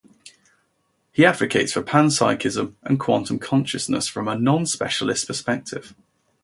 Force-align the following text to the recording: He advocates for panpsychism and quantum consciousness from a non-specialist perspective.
He 1.11 1.27
advocates 1.27 1.73
for 1.73 1.83
panpsychism 1.83 2.73
and 2.81 2.99
quantum 2.99 3.37
consciousness 3.37 4.07
from 4.07 4.27
a 4.27 4.35
non-specialist 4.35 5.27
perspective. 5.27 5.93